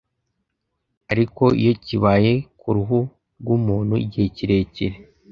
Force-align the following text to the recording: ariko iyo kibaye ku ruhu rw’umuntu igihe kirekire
ariko 1.11 1.43
iyo 1.61 1.73
kibaye 1.85 2.31
ku 2.59 2.67
ruhu 2.75 2.99
rw’umuntu 3.41 3.93
igihe 4.05 4.27
kirekire 4.35 4.95